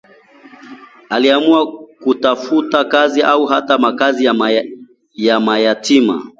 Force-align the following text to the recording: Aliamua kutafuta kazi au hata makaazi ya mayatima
Aliamua 1.09 1.71
kutafuta 2.03 2.83
kazi 2.85 3.21
au 3.21 3.45
hata 3.45 3.77
makaazi 3.77 4.25
ya 5.19 5.39
mayatima 5.39 6.23